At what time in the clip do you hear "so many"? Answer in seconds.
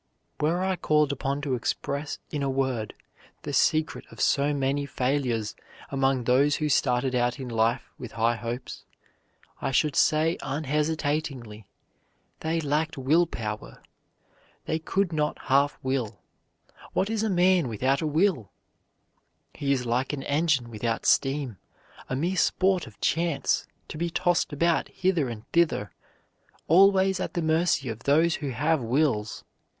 4.19-4.87